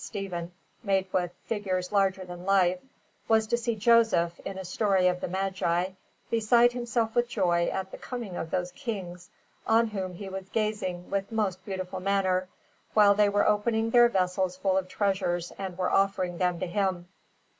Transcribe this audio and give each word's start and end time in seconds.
Stephen 0.03 0.51
made 0.83 1.05
with 1.13 1.31
figures 1.43 1.91
larger 1.91 2.25
than 2.25 2.43
life, 2.43 2.79
was 3.27 3.45
to 3.45 3.55
see 3.55 3.75
Joseph, 3.75 4.39
in 4.43 4.57
a 4.57 4.65
story 4.65 5.05
of 5.07 5.21
the 5.21 5.27
Magi, 5.27 5.89
beside 6.31 6.71
himself 6.71 7.13
with 7.13 7.29
joy 7.29 7.67
at 7.67 7.91
the 7.91 7.99
coming 7.99 8.35
of 8.35 8.49
those 8.49 8.71
Kings, 8.71 9.29
on 9.67 9.89
whom 9.89 10.15
he 10.15 10.27
was 10.27 10.49
gazing 10.49 11.11
with 11.11 11.31
most 11.31 11.63
beautiful 11.65 11.99
manner, 11.99 12.47
while 12.95 13.13
they 13.13 13.29
were 13.29 13.47
opening 13.47 13.91
their 13.91 14.09
vessels 14.09 14.57
full 14.57 14.75
of 14.75 14.87
treasures 14.87 15.51
and 15.59 15.77
were 15.77 15.91
offering 15.91 16.39
them 16.39 16.59
to 16.61 16.65
him. 16.65 17.07